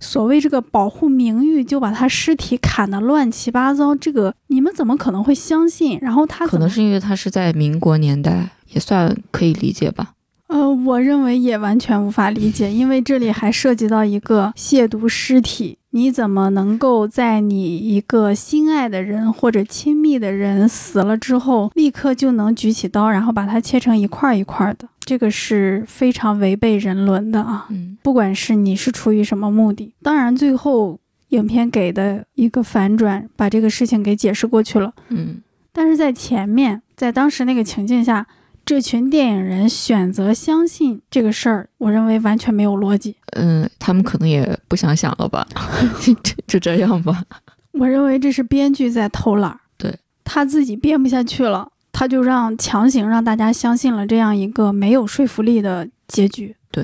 [0.00, 5.98] 所谓这个保护名誉，就把他尸体砍得乱七八糟，这个你们怎么可能会相信？
[6.00, 10.14] 然后他可能是因为他是在民国年代，也算可以理解吧。
[10.48, 15.76] 呃，我认为也完全无法理解，因为这里还涉及到一个亵渎尸体。
[15.92, 24.88] 你怎么能够在你一个心爱的人或者亲密的人死了之后，立刻就能举起刀，然后把它切成一块儿一块儿的？
[25.00, 27.66] 这个是非常违背人伦的啊！
[27.70, 30.98] 嗯，不管是你是出于什么目的，当然最后
[31.30, 34.92] 影片给的一个反转，把这个事情给解释过去了。
[35.08, 35.40] 嗯，
[35.72, 38.26] 但是在前面，在当时那个情境下，
[38.64, 43.16] 这群电影人选择相信这个事儿，我认为完全没有逻辑。
[43.32, 45.46] 嗯，他们可能也不想想了吧，
[46.00, 46.14] 就
[46.46, 47.24] 就这样吧。
[47.72, 51.68] 我认为这是编剧在偷懒，对他自己编不下去了，
[52.00, 56.56] 他就让强行让大家相信了这样一个没有说服力的结局。
[56.72, 56.82] 对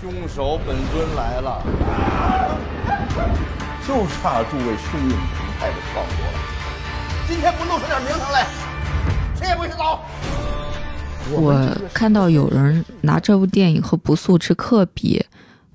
[0.00, 1.60] 凶手本尊来了，
[3.84, 6.38] 就差诸位兄弟同派的报国了。
[7.26, 8.46] 今天不露出点名堂来，
[9.34, 9.98] 谁也不许走。
[11.32, 15.26] 我看到有人拿这部电影和《不速之客》比，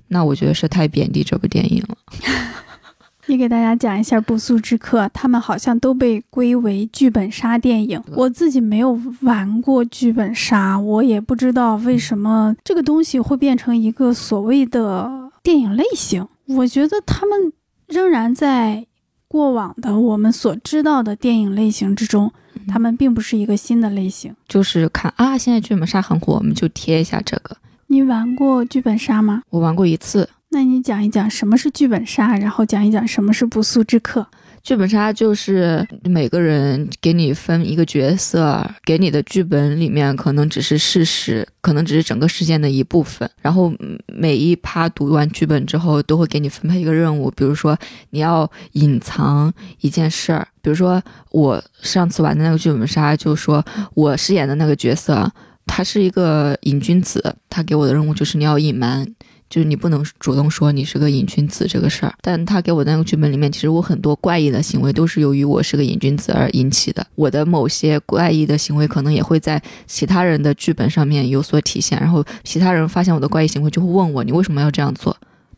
[0.08, 1.94] 那我觉得是太贬低这部电影了。
[3.30, 8.02] 你给大家讲一下《不速之客》，他们好像都被归为剧本杀电影。
[8.16, 15.08] 我自己没有玩过剧本杀，我也不知道为什么这个东西会变成一个所谓的
[15.44, 16.26] 电影类型。
[16.46, 17.52] 我觉得他们
[17.86, 18.84] 仍然在
[19.28, 22.32] 过往的我们所知道的电影类型之中，
[22.66, 24.34] 他们并不是一个新的类型。
[24.48, 27.56] 就是看啊，现在剧本杀很火，我们就贴一下这个。
[27.86, 29.42] 你玩过剧本杀吗？
[29.50, 34.26] 我玩过一次，那你讲一讲什么是剧本杀，然后讲一讲什么是不速之客。
[34.64, 43.30] 剧本杀就是每个人给你分一个角色，给你的剧本里面可能只是事实，可能只是整个事件的一部分。
[43.40, 43.72] 然后
[44.06, 47.78] 每一趴读完剧本之后，都会给你分配一个任务，比如说
[48.10, 55.30] 你要隐藏一件事儿，比如说我上次玩的那个剧本杀，就说我饰演的那个角色，
[55.64, 59.06] 他是一个瘾君子，他给我的任务就是你要隐瞒。
[59.50, 67.06] 就是你不能主动说你是个瘾君子这个事儿，但他给我的那个剧本里面，其实我很多怪异的行为都是由于我是个瘾君子而引起的。
[67.16, 75.16] 我的某些怪异的行为可能也会在其他人的剧本上面有所体现，然后其他人发现我的怪异行为就会问我你为什么要这样做，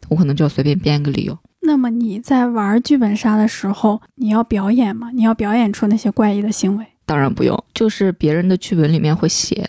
[0.09, 1.39] 我可能就要随便编一个理由。
[1.61, 5.11] 那么你在玩剧本杀的时候，你要表演吗？
[5.13, 6.85] 你要表演出那些怪异的行为？
[7.05, 9.69] 当然不用，就是别人的剧本里面会写，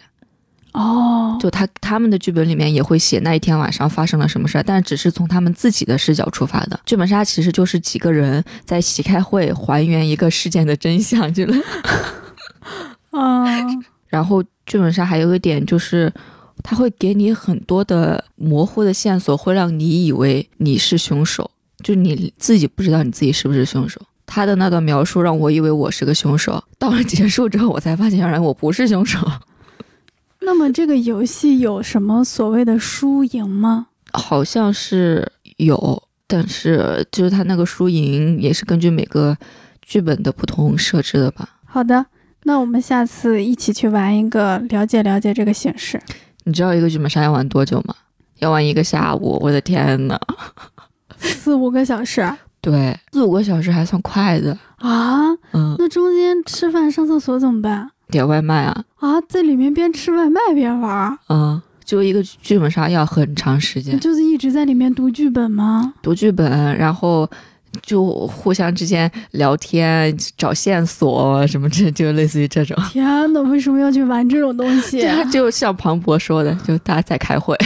[0.74, 6.80] 哦，就他他们的剧本里面也会写那一天晚上发生了什么事儿，但只是从他们自己的视角出发的。
[6.86, 11.56] 剧本杀其实就是几个人在一起开会，还原一个事件的真相，去了。
[13.12, 16.12] 嗯 然后剧本杀还有一点就是，
[16.64, 21.50] 他会给你很多的模糊的线索，会让你以为你是凶手，
[21.84, 24.02] 就你自己不知道你自己是不是凶手。
[24.26, 29.20] 他的那段描述让我以为我是个凶手，到了结束之后，我才发现原来我不是凶手。
[30.46, 33.88] 那么这个游戏有什么所谓的输赢吗？
[34.12, 39.36] 好像是有，但是就是它那个输赢也是根据每个
[39.82, 41.50] 剧本的不同设置的吧。
[41.66, 42.06] 好的，
[42.44, 46.02] 那我们下次一起去玩一个，了解了解这个形式。
[46.44, 47.96] 你知道一个剧本杀要玩多久吗？
[48.40, 50.20] 要玩一个下午，我的天呐！
[51.18, 52.30] 四五个小时
[52.60, 54.58] 对，四五个小时还算快的。
[54.78, 55.32] 啊？
[55.54, 59.20] 嗯，那中间吃饭、上厕所怎么办点外卖啊，啊？
[59.28, 65.94] 在里面边吃外卖边玩儿，嗯，就一个剧本杀要很长时间，就是一直在里面读剧本吗？
[66.02, 67.30] 读剧本，然后
[67.82, 72.78] 就互相之间聊天、找线索什么这就类似于这种。
[72.90, 77.58] 天呐，为什么要去玩这种东西就像庞博说的，就大家在开会。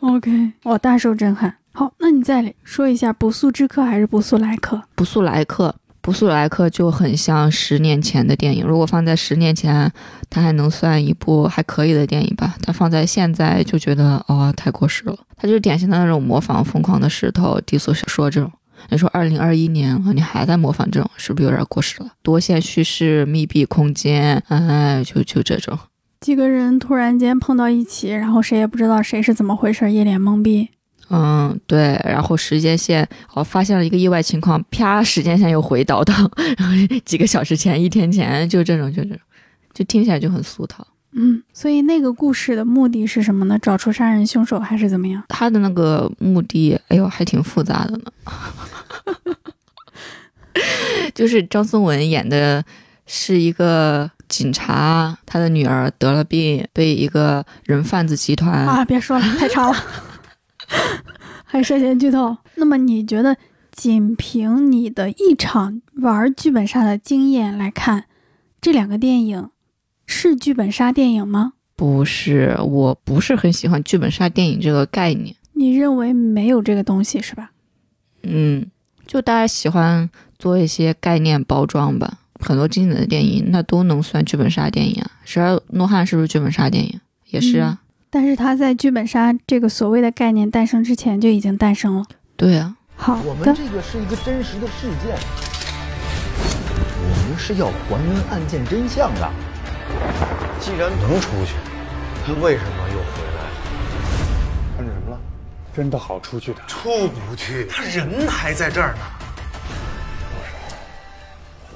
[0.00, 1.56] ？OK，我大受震撼。
[1.72, 4.82] 好，那你再说一下不速之客还是不速来客？
[4.94, 5.74] 不速来客，
[6.08, 8.64] 不速来客就很像十年前的电影。
[8.64, 9.92] 如果放在十年前，
[10.30, 12.54] 它还能算一部还可以的电影吧。
[12.62, 15.14] 但放在现在就觉得哦，太过时了。
[15.36, 18.50] 它就是典型的那种模仿《疯狂的石头》、低俗小说这种。
[18.88, 22.10] 你说二零二一年了，你还在模仿这种，是不是有点过时了？
[22.22, 25.78] 多线叙事、密闭空间，哎，就就这种。
[26.22, 30.70] 几个人突然间碰到一起，然后谁也不知道谁是怎么回事，一脸懵逼。
[31.10, 36.14] 嗯，对，然后时间线，哦，发现了一个意外情况，啪，时间线又回倒到
[36.58, 39.18] 然后几个小时前、一天前，就这种，就这种，
[39.72, 40.86] 就听起来就很俗套。
[41.12, 43.58] 嗯，所以那个故事的目的是什么呢？
[43.60, 45.22] 找出杀人凶手还是怎么样？
[45.28, 48.12] 他的那个目的，哎呦，还挺复杂的呢。
[51.14, 52.62] 就是张颂文演的
[53.06, 59.76] 是一个警察，他的女儿得了病，被一个人贩子集团啊，别说了，太长了，
[61.44, 62.36] 还涉嫌剧透。
[62.56, 63.36] 那么你觉得，
[63.72, 68.04] 仅凭你的一场玩剧本杀的经验来看，
[68.60, 69.50] 这两个电影
[70.06, 71.54] 是剧本杀电影吗？
[71.76, 75.34] 不是，我不是很喜欢剧本杀电影这个概念。
[75.52, 77.52] 你认为没有这个东西是吧？
[78.22, 78.66] 嗯，
[79.06, 82.18] 就大家喜欢做一些概念包装吧。
[82.40, 85.10] 很多经典的电影那都能算剧本杀电影啊。
[85.24, 87.00] 十二诺汉是不是剧本杀电影？
[87.26, 87.80] 也是啊。
[88.10, 92.04] 但是它在剧本杀这个所谓的概念诞生之前就已经诞生了。
[92.36, 95.14] 对啊，好我们，这个是一个真实的事件，
[97.00, 99.30] 我们是要还原案件真相的。
[100.60, 101.54] 既然能出去，
[102.24, 103.40] 他为什么又回来？
[104.76, 105.20] 看见什么了？
[105.74, 106.60] 真的好出去的。
[106.66, 109.00] 出不去，他人还在这儿呢。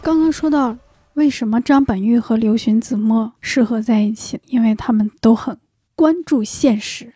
[0.03, 0.77] 刚刚说到
[1.15, 5.57] 为什么张本煜和刘询子墨适合在一起，因为他们都很
[5.95, 7.13] 关注现实。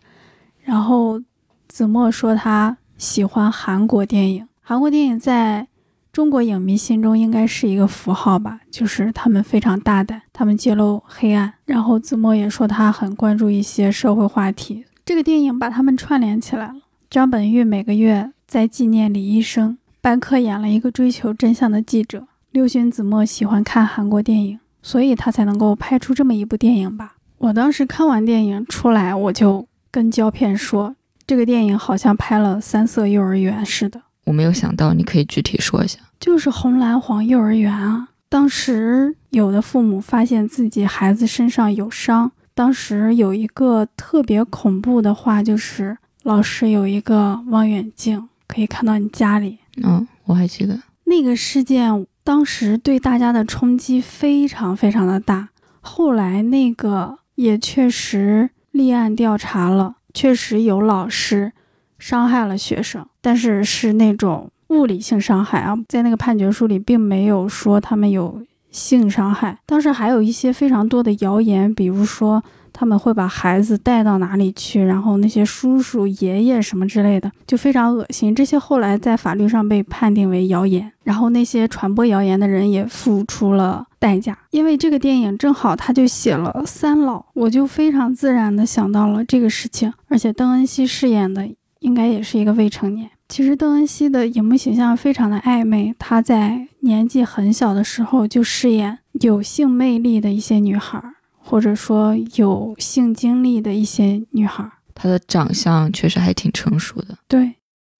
[0.63, 1.21] 然后
[1.67, 5.67] 子墨说他喜欢韩国电影，韩国电影在
[6.11, 11.53] 中国影迷心中应该是一个符号吧，就是他们非常大胆，他们揭露黑暗。
[11.65, 16.75] 然后子墨也说他很关注一些社会话题，这个电影把他们串联起来了。
[17.09, 22.27] 张本煜每个月在纪念李医生，班克演了一个追求真相的记者。
[22.51, 27.16] 六旬子墨喜欢看韩国电影，所以他才能够拍出这么一部电影吧。
[27.37, 30.95] 我当时看完电影出来，我就跟胶片说，
[31.25, 35.99] 这个电影好像拍了三色幼儿园似的，我没有想到，你可以具体说一下。
[36.19, 38.09] 就是红蓝黄幼儿园啊。
[38.29, 49.59] 当时有的父母发现自己孩子身上有伤，当时有一个特别恐怖的话，就是老师有一个望远镜可以看到你家里。
[49.83, 50.77] 嗯，我还记得。
[51.05, 55.47] 那个事件当时对大家的冲击非常非常的大，
[55.79, 61.53] 后来那个也确实立案调查了，确实有老师
[61.99, 69.59] 伤害了学生，但是是那种物理性伤害啊，在那个判决书里并没有说他们有性伤害。
[69.67, 72.43] 当时还有一些非常多的谣言，比如说
[72.79, 78.35] 他们会把孩子带到哪里去，然后那些叔叔、爷爷什么之类的，就非常恶心。
[78.35, 84.37] 这些后来在法律上被判定为谣言，然后那些传播谣言的人也付出了代价。
[84.51, 91.49] 因为这个电影正好他就写了三老，我就非常自然的想到了这个事情，而且邓恩熙饰演的
[91.79, 93.09] 应该也是一个未成年。
[93.27, 101.03] 其实邓恩熙的荧幕形象非常的暧昧，她在年纪很小的时候就饰演有性魅力的一些女孩。
[101.49, 104.69] 或者说有性经历的一些女孩。
[104.93, 107.17] 她的长相确实还挺成熟的。
[107.27, 107.55] 对，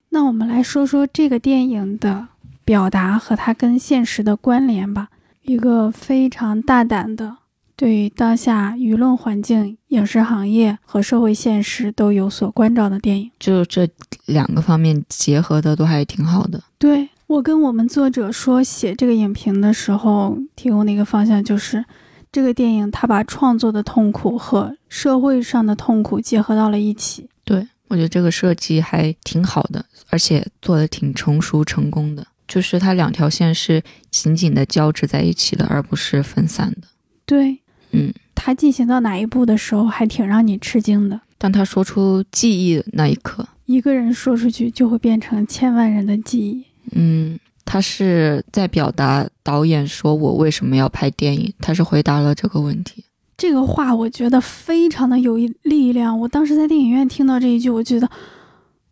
[0.10, 2.28] 那我们来说说这个电影的
[2.66, 5.10] 表达和它跟现实的关联吧。
[5.44, 7.38] 一个非常大胆的，
[7.78, 13.32] 对于当下舆论环境、影视行业和社会现实都有所关照的电影。
[13.40, 13.88] 就这
[14.26, 16.62] 两个方面结合的都还挺好的。
[16.78, 21.86] 对我跟我们作者说写这个影评的时候提供的一个方向就是，
[22.32, 27.30] 这个电影它把创作的痛苦和社会上的痛苦结合到了一起。
[27.44, 32.28] 对我觉得这个设计还挺好的，而且做的挺成熟成功的。
[32.48, 36.88] 就是它两条线是紧紧的交织在一起的，而不是分散的。
[37.26, 37.60] 对，
[37.92, 41.20] 嗯，它进行到哪一步的时候还挺让你吃惊的。
[41.38, 46.66] 当他说出记忆的那一刻，一个人说出去就会变成千万人的记忆。
[46.92, 47.38] 嗯，
[47.70, 53.04] 他是在表达导演说我为什么要拍电影，他是回答了这个问题。
[53.36, 56.18] 这个话我觉得非常的有力量。
[56.22, 58.10] 我当时在电影院听到这一句，我觉得，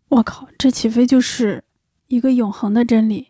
[0.08, 1.64] 我靠，这岂非就是
[2.08, 3.28] 一个永恒的真理，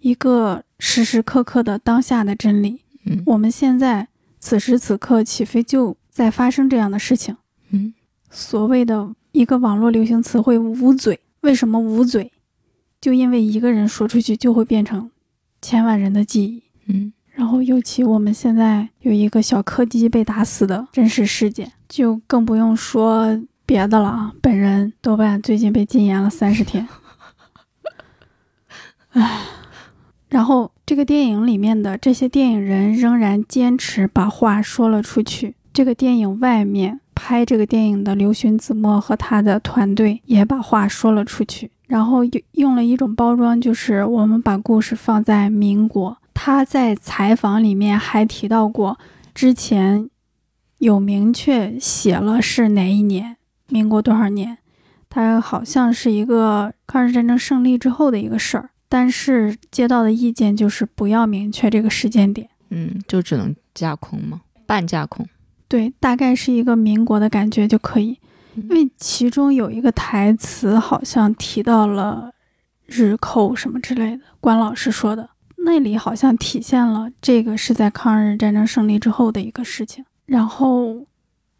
[0.00, 2.82] 一个时时刻刻的当下的真理？
[3.06, 4.06] 嗯我们现在
[4.38, 7.34] 此时此刻岂非就在发生这样的事情？
[7.70, 7.94] 嗯
[8.30, 12.30] 所谓的一个网络流行词汇“捂嘴”，为什么捂嘴？
[13.00, 15.10] 就因为一个人说出去就会变成
[15.60, 16.62] 千万人的记忆。
[16.86, 24.32] 嗯然后，尤其我们现在有一个小柯基被打死的真实事件，就更不用说别的了啊。
[24.42, 26.88] 本人豆瓣最近被禁言了三十天，
[29.10, 29.42] 唉。
[30.28, 35.54] 然后，这个电影里面的这些电影人仍然坚持把话说了出去。
[35.72, 46.16] 这个电影外面拍这个电影的刘询子墨和他的团队也把话说了出去，然后用用了一种包装，就是我们把故事放在民国。
[46.32, 48.96] 他在采访里面还提到过，
[49.34, 50.08] 之前
[50.78, 53.36] 有明确写了是哪一年，
[53.68, 54.58] 民国多少年，
[55.10, 65.26] 他好像是一个抗日战争胜利之后的一个事儿，但是接到的意见就是不要明确这个时间点，嗯，就只能架空嘛，半架空。
[65.66, 68.20] 对，大概是一个民国的感觉就可以，
[68.62, 72.32] 因为其中有一个台词好像提到了
[72.86, 75.30] 日寇什么之类的，关老师说的。
[75.64, 80.04] 那里好像体现了这个是在抗日战争胜利之后的一个事情。
[80.24, 81.06] 然后，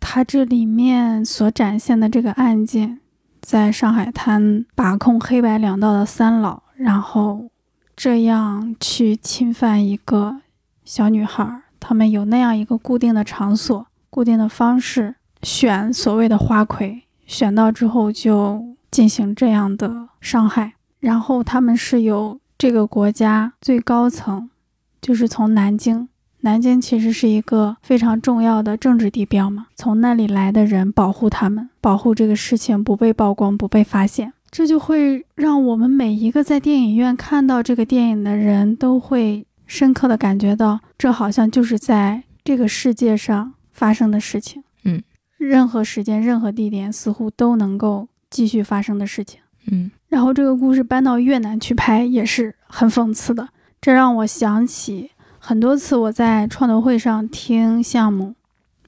[0.00, 3.00] 他这里面所展现的这个案件，
[3.42, 7.50] 在上海滩把控黑白两道的三老，然后
[7.96, 10.36] 这样去侵犯一个
[10.84, 20.74] 小女孩，他们有那样一个固定的场所、固定的方式，选所谓的花魁，选到之后就进行这样的伤害。
[21.00, 22.40] 然后他们是由。
[22.58, 24.50] 这个国家最高层
[25.00, 26.08] 就是从南京，
[26.40, 29.68] 南京其实是一个非常重要的政治地标嘛。
[29.76, 44.64] 从那里来的人保护他们，保护这个事情不被曝光、不被发现，这就会让我们每一个在电影院看到这个电影的人都会深刻的感觉到，这好像就是在这个世界上发生的事情。
[45.38, 49.40] 嗯，任何时间、任何地点，似乎都能够继续发生的事情。
[49.70, 49.90] 嗯。
[50.08, 53.48] 然后这个故事搬到越南去拍也是很讽刺的，
[53.80, 58.34] 这让我想起很多次我在创投会上听项目，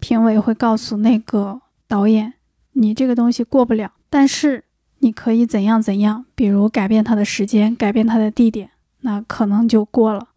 [0.01, 2.33] 评委会告诉那个导演，
[2.73, 4.65] 你这个东西过不了，但是
[5.01, 8.71] 你可以怎样怎样，比如改变它的时间，改变它的地点，
[9.03, 10.29] 那可能就过了。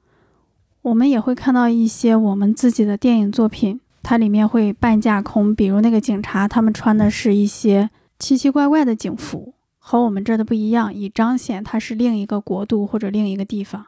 [0.81, 7.89] 我们也会看到一些我们自己的电影作品，它里面会半架空，比如那个警察，他们穿的是一些
[8.19, 9.55] 奇奇怪怪的警服。
[9.85, 13.87] 和我们这儿的不一样，以彰显它是另一个国度或者另一个地方。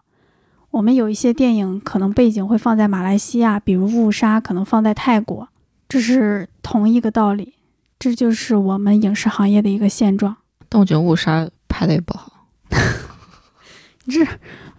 [0.72, 5.48] 我们有一些电影可能背景会放在马来西亚，比如《误杀》可能放在泰国，
[5.88, 7.54] 这是同一个道理。
[7.98, 10.36] 这就是我们影视行业的一个现状。
[10.68, 12.46] 但我觉得《误杀》拍的也不好，
[14.06, 14.28] 这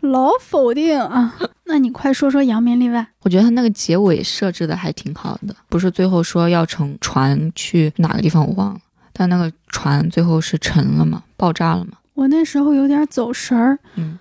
[0.06, 1.36] 老否定啊！
[1.64, 3.02] 那你快说说《扬名立万》。
[3.22, 8.80] 我觉得他那个结尾设置的还挺好的，不是最后说要乘船去哪个地方，我忘了。
[9.12, 11.92] 但那个船最后是沉了嘛，爆炸了嘛？
[12.14, 14.18] 我那时候有点走神儿，嗯，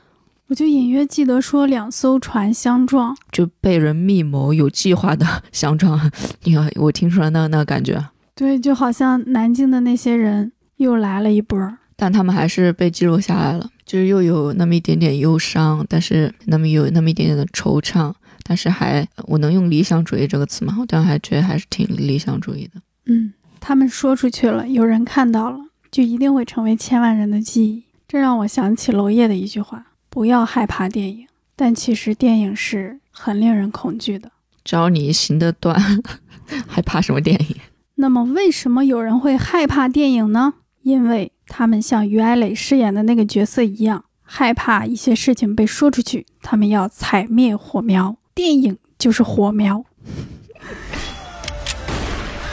[0.47, 6.11] 我就隐约记得说两艘船相撞，就被人密谋、有计划的相撞。
[6.43, 11.77] 你看，我听出来那那个感觉，对，就好像南京的那些人又来了一波儿。
[11.97, 18.13] 但他们还是被记录下来了，就是又有那么一点点忧伤，但是那么有那么一点点的惆怅，
[18.43, 20.75] 但是还我能用理想主义这个词吗？
[20.79, 22.81] 我当然还觉得还是挺理想主义的。
[23.05, 23.33] 嗯。
[23.67, 25.57] 他们说出去了，有人看到了，
[25.89, 27.83] 就一定会成为千万人的记忆。
[28.07, 34.29] 这让我想起娄烨的一句话：“不要害怕电影，但其实电影是很令人恐惧的。
[34.63, 35.75] 只要你行得端，
[36.67, 37.55] 害怕什么电影？
[37.95, 40.53] 那么，为什么有人会害怕电影呢？
[40.85, 48.17] 因为他们像于艾磊饰演的那个角色一样，害怕一些事情被说出去，他们要踩灭火苗。
[48.35, 49.83] 电影就是火苗。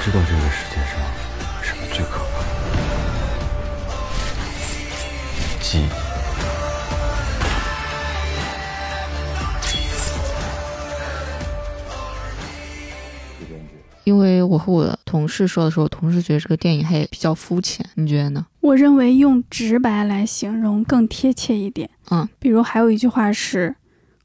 [0.02, 0.98] 知道这个世界上
[1.62, 2.40] 什么最可怕？
[5.60, 6.01] 鸡。
[14.04, 18.44] 因为我和我的同事说的时候，同事觉得这个电影还比较肤浅，你觉得呢？
[18.60, 21.88] 我认为用直白来形容更贴切一点。
[22.10, 23.74] 嗯，比如还有一句话是，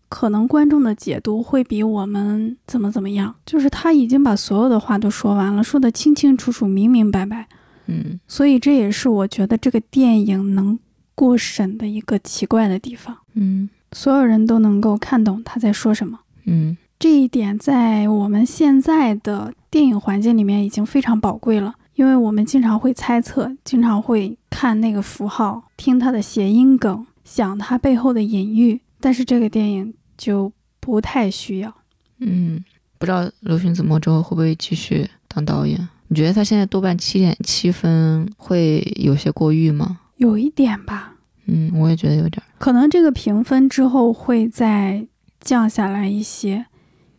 [0.09, 7.47] 可能观众的解读会比我们怎么怎么样，就是他已经把所有的话都说完了，说得清清楚楚、明明白白。
[7.85, 10.77] 嗯，所以这也是我觉得这个电影能
[11.15, 13.15] 过审的一个奇怪的地方。
[13.33, 16.19] 嗯所有人都能够看懂他在说什么。
[16.45, 28.81] 嗯这一点在我们现在的电影环境里面已经非常宝贵了，因为我们经常会猜测，经常会看那个符号，听它的谐音梗，想它背后的隐喻。
[28.99, 31.73] 但是这个电影就不太需要。
[32.19, 32.63] 嗯，
[32.97, 35.87] 不知道刘勋子墨之后会不会继续当导演？
[36.07, 39.99] 你觉得他现在豆瓣七点七分会有些过誉吗？
[40.15, 41.13] 有一点吧，
[41.45, 42.47] 嗯，我也觉得有点儿。
[42.57, 45.05] 可能这个评分之后会再
[45.39, 46.65] 降下来一些，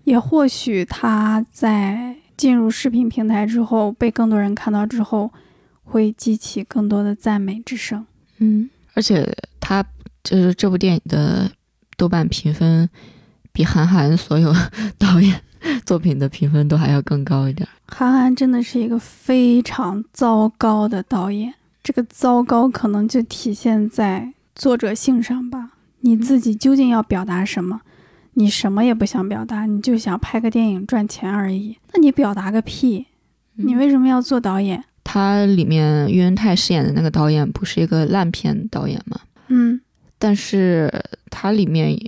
[0.04, 5.30] 也或许他在进入视频平台之后，被更多人看到之后，
[5.84, 8.06] 会激起更多的赞美之声。
[8.38, 9.84] 嗯，而且他
[10.24, 11.50] 就是这部电影的
[11.96, 12.88] 豆瓣评分
[13.52, 14.54] 比韩寒所有
[14.96, 15.42] 导演
[15.84, 17.72] 作品的评分都还要更高一点儿。
[17.88, 25.70] 韩寒真的是一个非常糟糕的导演，这个糟糕可能就体现在作者性上吧。
[26.00, 27.80] 你自己究竟要表达什么？
[28.38, 31.76] 你什么也不想表达，你就想拍个电影赚钱而已。
[31.92, 33.04] 那你表达个屁！
[33.56, 34.84] 你为什么要做导演？
[35.02, 39.18] 他里面喻恩泰饰演的那个导演不是一个烂片导演吗？
[39.48, 39.80] 嗯，
[40.20, 40.88] 但是
[41.28, 41.98] 他里面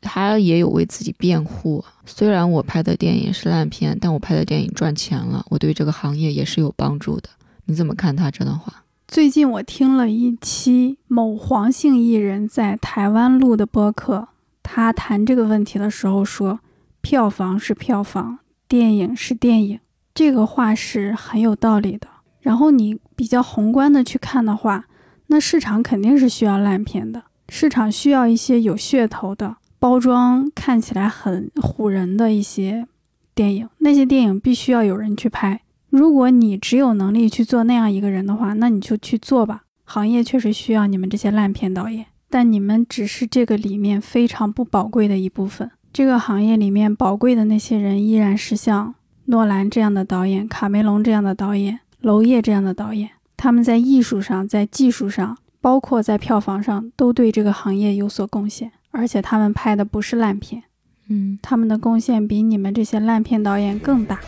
[0.00, 1.84] 他也有为自己辩护。
[2.06, 7.28] 虽然我拍的电影是烂片，但我拍的电影赚钱了，我对这个行业也是有帮助的。
[7.64, 8.84] 你怎么看他这段话？
[9.08, 14.28] 最近我听了一期某黄姓艺人在台湾录的播客，
[14.72, 16.60] 他谈这个问题的时候说
[17.02, 19.80] ：“票房是票房，电影是电影。”
[20.14, 22.06] 这个话是很有道理的。
[22.40, 24.84] 然后你比较宏观的去看的话，
[25.26, 32.86] 那市场肯定是需要烂片的，市场需要一些有噱头的、包装看起来很唬人的一些
[33.34, 35.62] 电影，那些电影必须要有人去拍。
[35.88, 39.62] 如果你只有能力去做那样一个人的话，那你就去做吧。
[39.84, 45.70] 行业确实需要你们这些烂片导演，但你们只是这个里面非常不宝贵的一部分。
[45.92, 48.94] 这个行业里面宝贵的那些人，依然是像
[49.26, 53.10] 诺兰这样的导演、卡梅隆这样的导演、娄烨这样的导演。
[53.36, 58.70] 他们在艺术上、在技术上，包括在票房上，都对这个行业有所贡献。
[58.92, 60.62] 而且他们拍的不是烂片，
[61.08, 64.20] 嗯，他们的贡献比你们这些烂片导演更大。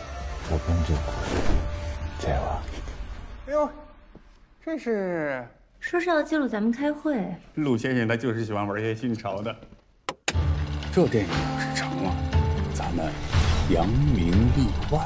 [0.49, 2.27] 我跟这故事。
[3.47, 3.69] 哎呦，
[4.63, 5.45] 这是
[5.83, 7.21] 说是要记录咱们开会，
[7.55, 9.53] 陆先生，他就是喜欢玩些新潮的。
[10.93, 12.15] 这电影要是成了，
[12.73, 13.11] 咱们
[13.69, 15.05] 扬名立万。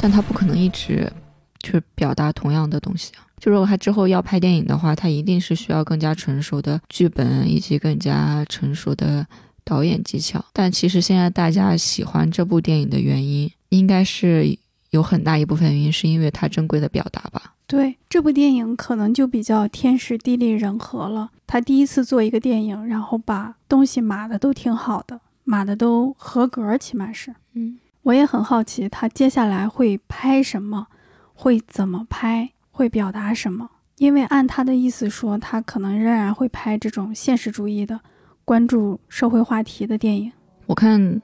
[0.00, 1.12] 但他不可能一直
[1.58, 3.26] 去表达同样的东西啊。
[3.40, 9.26] 就如果他之后要拍电影的话，他一定是需要更加成熟的剧本以及更加成熟的
[9.64, 10.42] 导演技巧。
[10.52, 14.56] 但其实现在大家喜欢这部电影的原因，应该是
[14.90, 17.54] 有很大一部分原因是因为它珍贵的表达吧。
[17.68, 21.30] 对这部电影可能就比较天时地利人和了。
[21.46, 27.34] 他第一次做一个电影，然后把东西码的都挺好的，码的都合格，起码是。
[27.52, 30.86] 嗯，我也很好奇他接下来会拍什么，
[31.34, 33.68] 会怎么拍，会表达什么。
[33.98, 38.00] 因为按他的意思说，他可能仍然会拍这种现实主义的、
[38.46, 40.32] 关注社会话题的电影。
[40.64, 41.20] 我看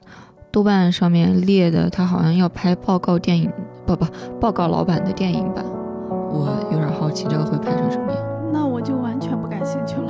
[0.51, 3.51] 豆瓣上面列的，他好像要拍报告电影，
[3.87, 4.05] 不不，
[4.39, 5.65] 报告老板的电影版。
[6.35, 8.21] 我有点好奇这个会拍成什么样。
[8.51, 10.04] 那我就完全不感兴趣了。